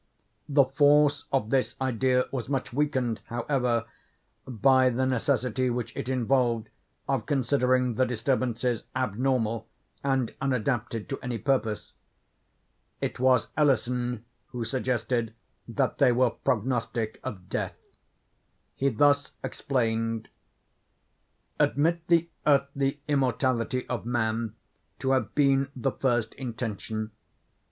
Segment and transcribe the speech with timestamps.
[0.49, 3.85] The force of this idea was much weakened, however,
[4.47, 6.69] by the necessity which it involved
[7.07, 9.67] of considering the disturbances abnormal
[10.03, 11.93] and unadapted to any purpose.
[12.99, 15.35] It was Ellison who suggested
[15.67, 17.75] that they were prognostic of death.
[18.75, 24.55] He thus explained:—Admit the earthly immortality of man
[24.97, 27.11] to have been the first intention.